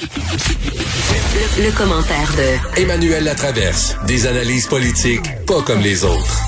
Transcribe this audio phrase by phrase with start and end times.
[0.00, 3.96] Le, commentaire de Emmanuel Latraverse.
[4.06, 6.40] Des analyses politiques pas comme les autres.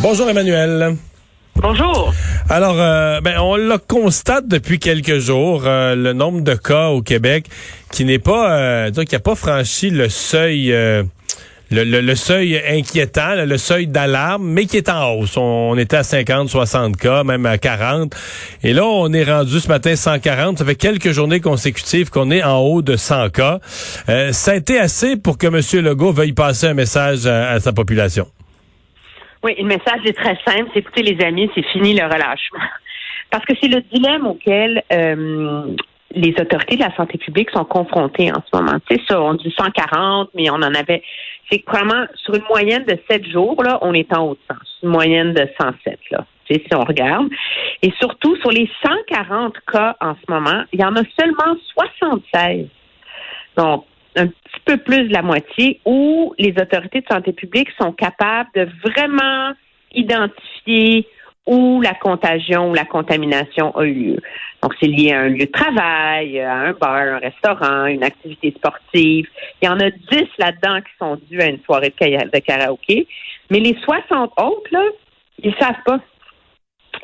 [0.00, 0.96] Bonjour Emmanuel.
[1.54, 2.12] Bonjour.
[2.48, 7.00] Alors, euh, ben, on le constate depuis quelques jours, euh, le nombre de cas au
[7.00, 7.46] Québec
[7.92, 10.74] qui n'est pas, euh, qui n'a pas franchi le seuil
[11.72, 15.36] le, seuil inquiétant, le seuil d'alarme, mais qui est en hausse.
[15.36, 18.14] On, était à 50, 60 cas, même à 40.
[18.62, 20.58] Et là, on est rendu ce matin 140.
[20.58, 23.58] Ça fait quelques journées consécutives qu'on est en haut de 100 cas.
[24.08, 25.84] Euh, ça a été assez pour que M.
[25.84, 28.26] Legault veuille passer un message à, sa population.
[29.42, 30.70] Oui, le message est très simple.
[30.72, 32.60] C'est écoutez, les amis, c'est fini le relâchement.
[33.30, 35.74] Parce que c'est le dilemme auquel euh,
[36.14, 38.78] les autorités de la santé publique sont confrontées en ce moment.
[38.90, 41.02] C'est ça, on dit 140, mais on en avait
[41.50, 44.78] c'est vraiment sur une moyenne de 7 jours, là, on est en haut de sens.
[44.82, 46.24] Une moyenne de 107, là.
[46.50, 47.28] Si on regarde.
[47.80, 52.66] Et surtout, sur les 140 cas en ce moment, il y en a seulement 76.
[53.56, 53.86] Donc,
[54.16, 58.50] un petit peu plus de la moitié où les autorités de santé publique sont capables
[58.54, 59.52] de vraiment
[59.94, 61.06] identifier
[61.46, 64.20] où la contagion ou la contamination a eu lieu.
[64.62, 68.54] Donc, c'est lié à un lieu de travail, à un bar, un restaurant, une activité
[68.56, 69.26] sportive.
[69.60, 73.08] Il y en a 10 là-dedans qui sont dus à une soirée de karaoké.
[73.50, 74.84] Mais les 60 autres, là,
[75.42, 76.00] ils savent pas.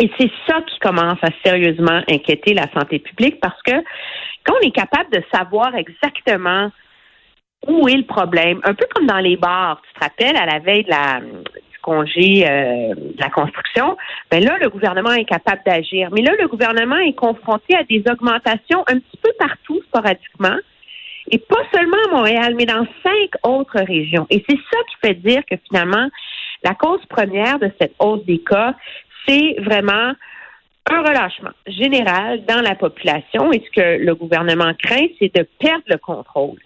[0.00, 3.72] Et c'est ça qui commence à sérieusement inquiéter la santé publique parce que
[4.44, 6.70] quand on est capable de savoir exactement
[7.66, 10.60] où est le problème, un peu comme dans les bars, tu te rappelles, à la
[10.60, 11.20] veille de la,
[11.82, 13.96] congé euh, de la construction,
[14.30, 16.08] ben là, le gouvernement est capable d'agir.
[16.12, 20.56] Mais là, le gouvernement est confronté à des augmentations un petit peu partout, sporadiquement,
[21.30, 24.26] et pas seulement à Montréal, mais dans cinq autres régions.
[24.30, 26.08] Et c'est ça qui fait dire que finalement,
[26.62, 28.74] la cause première de cette hausse des cas,
[29.26, 30.12] c'est vraiment
[30.90, 33.52] un relâchement général dans la population.
[33.52, 36.58] Et ce que le gouvernement craint, c'est de perdre le contrôle.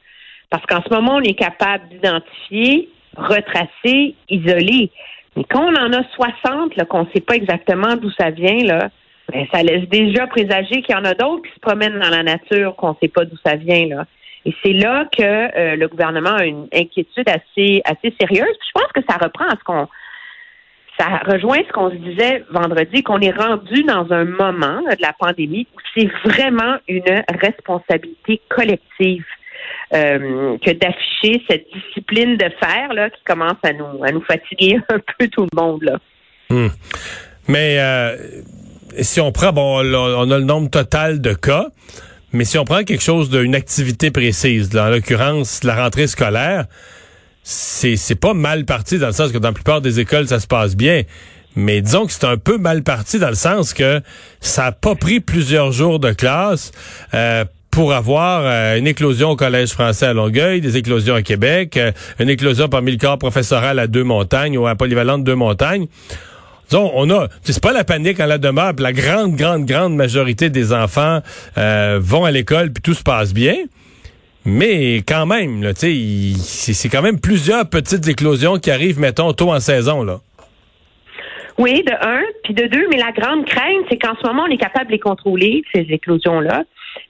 [0.50, 4.90] Parce qu'en ce moment, on est capable d'identifier, retracer, isoler.
[5.36, 8.64] Mais quand on en a 60, là, qu'on ne sait pas exactement d'où ça vient,
[8.64, 8.90] là,
[9.32, 12.22] ben, ça laisse déjà présager qu'il y en a d'autres qui se promènent dans la
[12.22, 14.04] nature, qu'on ne sait pas d'où ça vient, là.
[14.44, 18.56] Et c'est là que euh, le gouvernement a une inquiétude assez, assez sérieuse.
[18.66, 19.86] je pense que ça reprend ce qu'on,
[20.98, 25.12] ça rejoint ce qu'on se disait vendredi, qu'on est rendu dans un moment de la
[25.12, 29.24] pandémie où c'est vraiment une responsabilité collective.
[29.94, 34.78] Euh, que d'afficher cette discipline de fer là, qui commence à nous, à nous fatiguer
[34.88, 35.82] un peu tout le monde.
[35.82, 35.98] Là.
[36.48, 36.68] Hmm.
[37.46, 38.16] Mais euh,
[39.00, 41.66] si on prend, bon, on a le nombre total de cas,
[42.32, 46.64] mais si on prend quelque chose d'une activité précise, là, en l'occurrence la rentrée scolaire,
[47.42, 50.40] c'est, c'est pas mal parti dans le sens que dans la plupart des écoles, ça
[50.40, 51.02] se passe bien.
[51.54, 54.00] Mais disons que c'est un peu mal parti dans le sens que
[54.40, 56.72] ça a pas pris plusieurs jours de classe.
[57.12, 61.78] Euh, pour avoir euh, une éclosion au Collège français à Longueuil, des éclosions à Québec,
[61.78, 61.90] euh,
[62.20, 65.86] une éclosion parmi le corps professoral à Deux-Montagnes ou à Polyvalente Deux-Montagnes.
[66.68, 70.50] Disons, on a, c'est pas la panique en la demeure, la grande, grande, grande majorité
[70.50, 71.20] des enfants
[71.56, 73.56] euh, vont à l'école puis tout se passe bien.
[74.44, 79.60] Mais quand même, là, c'est quand même plusieurs petites éclosions qui arrivent, mettons, tôt en
[79.60, 80.20] saison, là.
[81.58, 84.50] Oui, de un, puis de deux, mais la grande crainte, c'est qu'en ce moment, on
[84.50, 86.64] est capable de les contrôler, ces éclosions-là.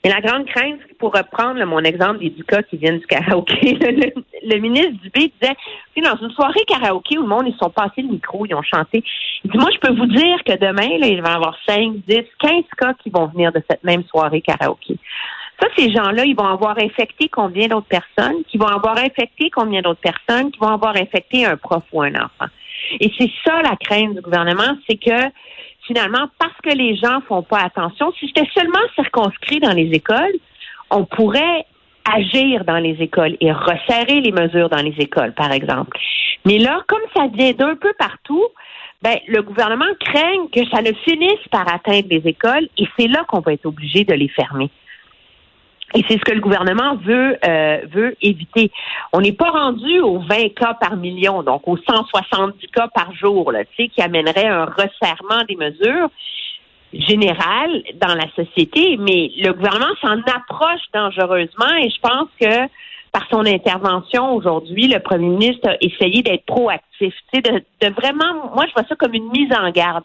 [0.05, 3.79] Mais la grande crainte, pour reprendre mon exemple des cas qui viennent du karaoké,
[4.43, 5.55] le, ministre Dubé disait,
[6.03, 9.05] dans une soirée karaoké où le monde, ils sont passés le micro, ils ont chanté.
[9.45, 11.99] Il dit, moi, je peux vous dire que demain, là, il va y avoir 5,
[12.09, 14.97] 10, 15 cas qui vont venir de cette même soirée karaoké.
[15.61, 19.83] Ça, ces gens-là, ils vont avoir infecté combien d'autres personnes, qui vont avoir infecté combien
[19.83, 22.51] d'autres personnes, qui vont avoir infecté un prof ou un enfant?
[22.99, 25.31] Et c'est ça la crainte du gouvernement, c'est que
[25.87, 30.35] finalement, parce que les gens font pas attention, si c'était seulement circonscrit dans les écoles,
[30.91, 31.67] on pourrait
[32.05, 35.97] agir dans les écoles et resserrer les mesures dans les écoles, par exemple.
[36.45, 38.45] Mais là, comme ça vient d'un peu partout,
[39.03, 43.25] ben, le gouvernement craint que ça ne finisse par atteindre les écoles et c'est là
[43.29, 44.71] qu'on va être obligé de les fermer.
[45.95, 48.71] Et c'est ce que le gouvernement veut euh, veut éviter.
[49.13, 53.53] On n'est pas rendu aux 20 cas par million, donc aux 170 cas par jour,
[53.53, 56.09] là, qui amènerait un resserrement des mesures
[56.93, 62.69] générales dans la société, mais le gouvernement s'en approche dangereusement et je pense que
[63.13, 68.65] par son intervention aujourd'hui, le premier ministre a essayé d'être proactif, de, de vraiment, moi
[68.67, 70.05] je vois ça comme une mise en garde.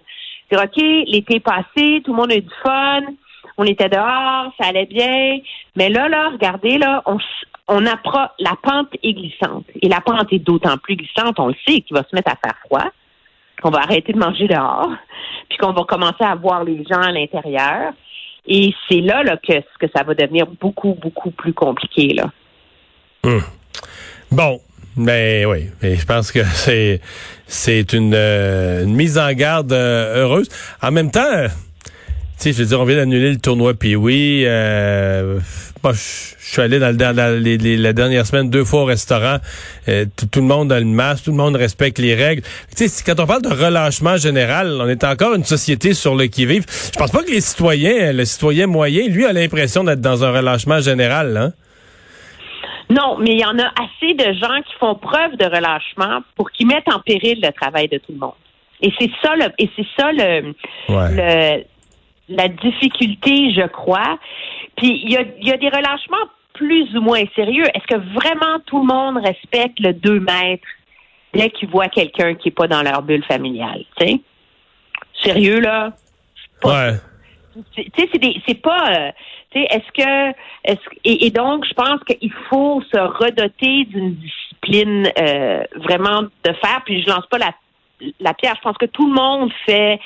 [0.50, 3.01] C'est OK, l'été passé, tout le monde a eu du fun,
[3.57, 5.39] on était dehors, ça allait bien.
[5.75, 7.18] Mais là, là, regardez, là, on,
[7.68, 7.98] on la
[8.62, 9.65] pente est glissante.
[9.81, 12.36] Et la pente est d'autant plus glissante, on le sait, qu'il va se mettre à
[12.36, 12.89] faire froid,
[13.62, 14.92] qu'on va arrêter de manger dehors,
[15.50, 17.94] puis qu'on va commencer à voir les gens à l'intérieur.
[18.48, 22.13] Et c'est là, que, ça va devenir beaucoup, beaucoup plus compliqué.
[22.13, 22.31] Là.
[23.24, 23.42] Hum.
[24.31, 24.60] Bon,
[24.95, 27.01] mais oui, je pense que c'est
[28.00, 30.50] euh, une, mise en garde euh, heureuse.
[30.81, 31.48] En même temps,
[32.38, 34.44] sais, je veux dire, on vient d'annuler le tournoi puis oui,
[35.84, 39.38] moi je suis allé dans, le, dans la, la, dernière semaine deux fois au restaurant.
[39.86, 42.44] tout le monde a le masque, tout le monde respecte les règles.
[42.75, 46.25] Tu sais, quand on parle de relâchement général, on est encore une société sur le
[46.25, 46.66] qui vive.
[46.94, 50.31] Je pense pas que les citoyens, le citoyen moyen, lui a l'impression d'être dans un
[50.31, 51.38] relâchement général.
[51.38, 51.54] Hein?
[52.89, 56.51] Non, mais il y en a assez de gens qui font preuve de relâchement pour
[56.51, 58.34] qu'ils mettent en péril le travail de tout le monde.
[58.81, 60.54] Et c'est ça le, et c'est ça le,
[60.88, 61.63] le,
[62.29, 64.19] la difficulté, je crois.
[64.75, 67.65] Puis il y a, y a des relâchements plus ou moins sérieux.
[67.74, 70.68] Est-ce que vraiment tout le monde respecte le 2 mètres
[71.33, 73.83] dès qu'ils voient quelqu'un qui n'est pas dans leur bulle familiale?
[74.00, 74.19] sais?
[75.24, 75.94] Sérieux, là?
[76.63, 76.94] Ouais.
[77.75, 79.12] Tu sais, c'est c'est pas, euh,
[79.51, 80.29] tu sais, est-ce que,
[80.63, 86.81] est-ce et, donc, je pense qu'il faut se redoter d'une discipline euh, vraiment de faire.
[86.85, 87.51] Puis je lance pas la,
[88.19, 88.56] la pierre.
[88.57, 90.00] Je pense que tout le monde fait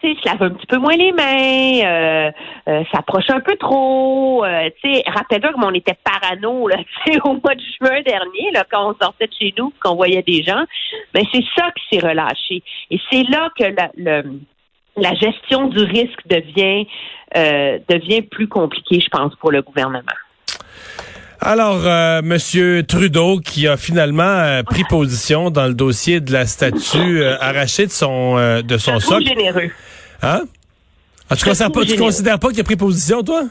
[0.00, 2.30] tu sais, se lave un petit peu moins les mains, euh,
[2.68, 4.44] euh, s'approche un peu trop.
[4.44, 6.76] Euh, tu sais, rappelle-toi comme on était parano là,
[7.24, 10.42] au mois de juin dernier, là, quand on sortait de chez nous, qu'on voyait des
[10.42, 10.64] gens.
[11.14, 12.62] Mais c'est ça qui s'est relâché.
[12.90, 14.22] Et c'est là que la,
[14.96, 16.86] la gestion du risque devient
[17.36, 20.00] euh, devient plus compliquée, je pense, pour le gouvernement.
[21.48, 26.44] Alors, euh, Monsieur Trudeau, qui a finalement euh, pris position dans le dossier de la
[26.44, 29.26] statue euh, arrachée de son de son socle.
[29.26, 29.70] généreux.
[30.22, 30.40] Hein?
[31.30, 33.44] Ah, tu considères pas, tu considères pas qu'il a pris position, toi?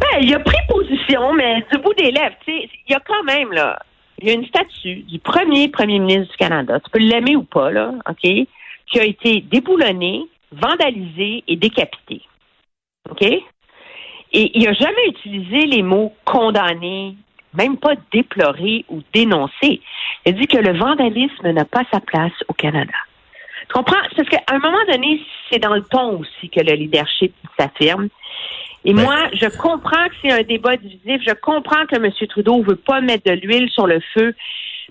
[0.00, 3.00] Ben, il a pris position, mais du bout des lèvres, tu sais, il y a
[3.06, 3.78] quand même là,
[4.18, 6.80] il y a une statue du premier premier ministre du Canada.
[6.80, 8.48] Tu peux l'aimer ou pas là, ok?
[8.90, 12.22] qui a été déboulonné, vandalisé et décapité.
[13.08, 13.24] OK?
[14.34, 17.14] Et il n'a jamais utilisé les mots condamné,
[17.54, 19.80] même pas déploré ou dénoncé.
[20.26, 22.92] Il dit que le vandalisme n'a pas sa place au Canada.
[23.68, 24.02] Tu comprends?
[24.16, 28.08] Parce qu'à un moment donné, c'est dans le ton aussi que le leadership s'affirme.
[28.84, 31.22] Et ben moi, je comprends que c'est un débat divisif.
[31.26, 32.10] Je comprends que M.
[32.28, 34.34] Trudeau veut pas mettre de l'huile sur le feu.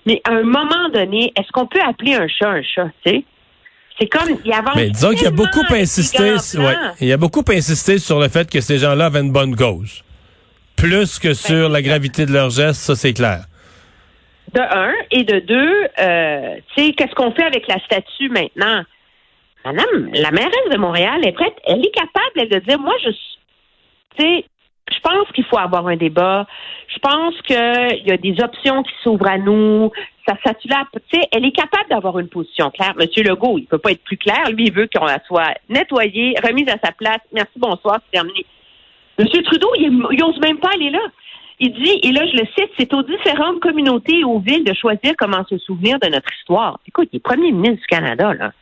[0.06, 3.24] Mais à un moment donné, est-ce qu'on peut appeler un chat un chat, tu sais?
[3.98, 4.74] C'est comme il avance.
[4.76, 8.28] Mais disons qu'il y a beaucoup insisté, ouais, il y a beaucoup insisté sur le
[8.28, 10.02] fait que ces gens-là avaient une bonne cause,
[10.76, 13.44] plus que ben, sur la gravité de leur geste, ça c'est clair.
[14.52, 18.82] De un et de deux, euh, tu sais, qu'est-ce qu'on fait avec la statue maintenant?
[19.64, 23.16] Madame, la mairesse de Montréal est prête, elle est capable de dire, moi je, tu
[24.18, 24.44] sais,
[25.04, 26.46] pense qu'il faut avoir un débat.
[26.88, 29.90] Je pense qu'il y a des options qui s'ouvrent à nous.
[30.26, 32.94] Ça là, tu sais, elle est capable d'avoir une position claire.
[32.96, 34.50] Monsieur Legault, il peut pas être plus clair.
[34.50, 37.20] Lui, il veut qu'on la soit nettoyée, remise à sa place.
[37.32, 38.46] Merci, bonsoir, c'est terminé.
[39.18, 41.02] Monsieur Trudeau, il, n'ose même pas aller là.
[41.60, 44.74] Il dit, et là je le cite, c'est aux différentes communautés et aux villes de
[44.74, 46.80] choisir comment se souvenir de notre histoire.
[46.88, 48.52] Écoute, il est premier ministre du Canada, là.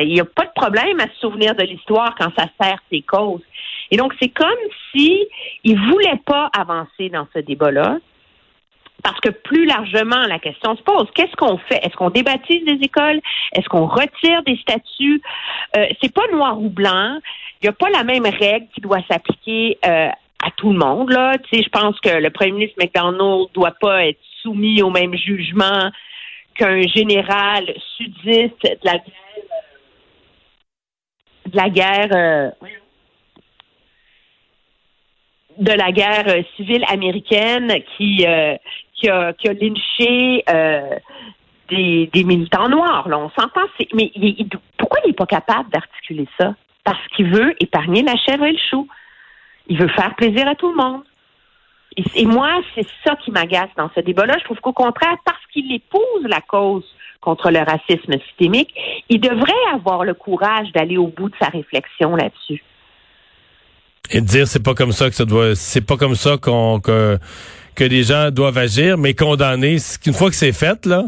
[0.00, 3.02] Il n'y a pas de problème à se souvenir de l'histoire quand ça sert ses
[3.02, 3.42] causes.
[3.90, 4.48] Et donc, c'est comme
[4.92, 5.26] si
[5.64, 7.98] il voulait pas avancer dans ce débat-là.
[9.02, 11.78] Parce que plus largement, la question se pose qu'est-ce qu'on fait?
[11.84, 13.20] Est-ce qu'on débaptise des écoles?
[13.52, 15.22] Est-ce qu'on retire des statuts?
[15.76, 17.18] Euh, C'est pas noir ou blanc.
[17.60, 21.10] Il n'y a pas la même règle qui doit s'appliquer euh, à tout le monde.
[21.10, 24.90] Là, tu sais, je pense que le premier ministre McDonald doit pas être soumis au
[24.90, 25.90] même jugement
[26.54, 29.25] qu'un général sudiste de la guerre,
[31.46, 32.08] de la guerre.
[32.12, 32.50] Euh,
[35.58, 38.56] de la guerre euh, civile américaine qui euh,
[38.94, 40.42] qui a lynché
[41.68, 43.08] des, militants noirs.
[43.08, 43.66] Là, on s'entend.
[43.94, 44.10] Mais
[44.78, 46.54] pourquoi il n'est pas capable d'articuler ça?
[46.82, 48.88] Parce qu'il veut épargner la chèvre et le chou.
[49.66, 51.02] Il veut faire plaisir à tout le monde.
[51.96, 54.36] Et, et moi, c'est ça qui m'agace dans ce débat-là.
[54.38, 56.84] Je trouve qu'au contraire, parce qu'il épouse la cause
[57.20, 58.72] contre le racisme systémique,
[59.08, 62.62] il devrait avoir le courage d'aller au bout de sa réflexion là-dessus.
[64.12, 66.78] Et de dire c'est pas comme ça que ça doit c'est pas comme ça qu'on
[66.78, 67.18] que
[67.74, 71.04] que les gens doivent agir, mais condamner une fois que c'est fait là,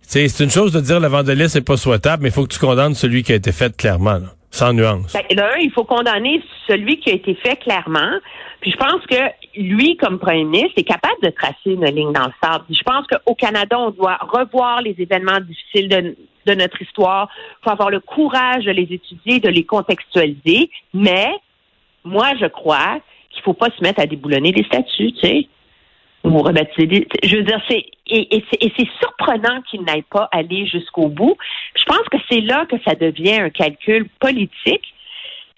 [0.00, 2.58] c'est une chose de dire le vandalisme c'est pas souhaitable, mais il faut que tu
[2.58, 5.12] condamnes celui qui a été fait clairement, sans nuance.
[5.12, 8.18] Ben, là, il faut condamner celui qui a été fait clairement.
[8.62, 9.16] Puis je pense que
[9.56, 12.64] lui, comme premier ministre, est capable de tracer une ligne dans le sable.
[12.70, 17.28] je pense qu'au Canada, on doit revoir les événements difficiles de, notre histoire.
[17.60, 21.30] Il faut avoir le courage de les étudier, de les contextualiser, mais
[22.04, 25.48] moi, je crois qu'il faut pas se mettre à déboulonner des statuts, tu sais,
[26.24, 27.08] ou rebaptiser des...
[27.24, 27.84] Je veux dire, c'est...
[28.08, 31.36] Et, c'est surprenant qu'il n'aille pas aller jusqu'au bout.
[31.74, 34.94] Je pense que c'est là que ça devient un calcul politique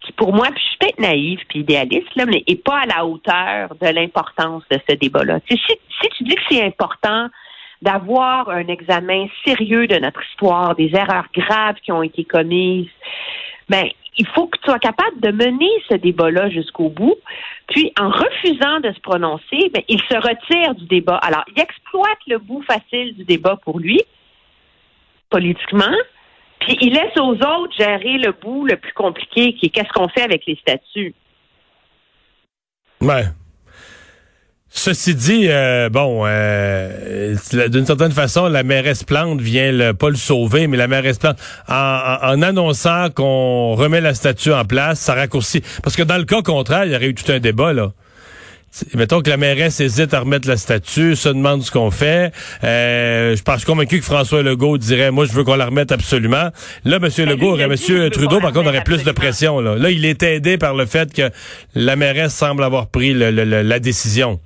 [0.04, 2.86] qui pour moi, puis je suis peut-être naïve puis idéaliste, là, mais est pas à
[2.86, 5.40] la hauteur de l'importance de ce débat-là.
[5.48, 7.28] Si, si tu dis que c'est important
[7.82, 12.88] d'avoir un examen sérieux de notre histoire, des erreurs graves qui ont été commises,
[13.68, 17.16] ben, il faut que tu sois capable de mener ce débat-là jusqu'au bout.
[17.68, 21.16] Puis, en refusant de se prononcer, ben, il se retire du débat.
[21.16, 24.00] Alors, il exploite le bout facile du débat pour lui,
[25.30, 25.94] politiquement,
[26.68, 30.22] il laisse aux autres gérer le bout le plus compliqué, qui est qu'est-ce qu'on fait
[30.22, 31.14] avec les statuts.
[33.00, 33.24] Ouais.
[34.76, 37.36] Ceci dit, euh, bon, euh,
[37.68, 41.38] d'une certaine façon, la mairesse Plante vient le, pas le sauver, mais la mairesse Plante,
[41.68, 45.62] en, en, annonçant qu'on remet la statue en place, ça raccourcit.
[45.84, 47.92] Parce que dans le cas contraire, il y aurait eu tout un débat, là.
[48.94, 52.32] Mettons que la mairesse hésite à remettre la statue, se demande ce qu'on fait.
[52.64, 56.50] Euh, je pense convaincu que François Legault dirait, moi, je veux qu'on la remette absolument.
[56.84, 57.28] Là, M.
[57.28, 58.10] Legault, M.
[58.10, 59.60] Trudeau, par contre, aurait plus de pression.
[59.60, 59.76] Là.
[59.76, 61.30] là, il est aidé par le fait que
[61.74, 64.40] la mairesse semble avoir pris la décision.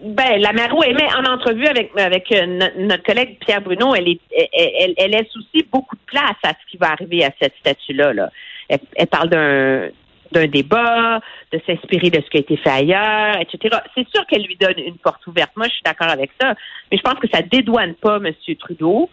[0.00, 2.46] Ben, la Maro mais en entrevue avec avec euh,
[2.78, 4.20] notre collègue Pierre Bruno, elle est
[4.52, 8.12] elle, elle, laisse aussi beaucoup de place à ce qui va arriver à cette statue-là.
[8.12, 8.30] Là.
[8.68, 9.88] Elle, parle d'un
[10.32, 11.20] d'un débat,
[11.52, 13.78] de s'inspirer de ce qui a été fait ailleurs, etc.
[13.94, 15.50] C'est sûr qu'elle lui donne une porte ouverte.
[15.56, 16.54] Moi, je suis d'accord avec ça,
[16.90, 18.32] mais je pense que ça dédouane pas M.
[18.58, 19.10] Trudeau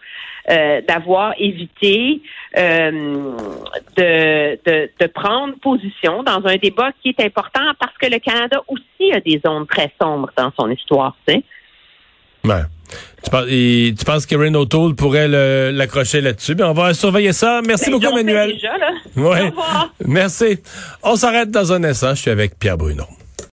[0.50, 2.20] euh, d'avoir évité
[2.56, 2.90] euh,
[3.96, 8.62] de, de, de, prendre position dans un débat qui est important parce que le Canada
[8.68, 11.42] aussi a des zones très sombres dans son histoire, tu sais.
[12.46, 12.62] Ouais.
[13.24, 15.28] Tu, penses, tu penses O'Toole pourrait
[15.72, 16.54] l'accrocher là-dessus?
[16.54, 17.60] Ben, on va surveiller ça.
[17.66, 18.52] Merci ben, beaucoup, Emmanuel.
[18.52, 18.92] Déjà, là.
[19.16, 19.52] Ouais.
[20.06, 20.58] Merci.
[21.02, 22.14] On s'arrête dans un instant.
[22.14, 23.04] Je suis avec Pierre Bruno.